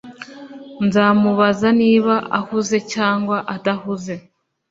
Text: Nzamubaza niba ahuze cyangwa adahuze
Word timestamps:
Nzamubaza 0.85 1.67
niba 1.81 2.13
ahuze 2.39 2.77
cyangwa 2.93 3.37
adahuze 3.55 4.13